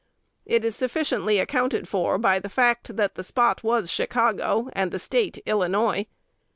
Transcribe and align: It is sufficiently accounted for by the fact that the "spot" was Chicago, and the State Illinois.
It 0.47 0.65
is 0.65 0.75
sufficiently 0.75 1.37
accounted 1.37 1.87
for 1.87 2.17
by 2.17 2.39
the 2.39 2.49
fact 2.49 2.95
that 2.95 3.13
the 3.13 3.23
"spot" 3.23 3.63
was 3.63 3.91
Chicago, 3.91 4.67
and 4.73 4.91
the 4.91 4.97
State 4.97 5.37
Illinois. 5.45 6.07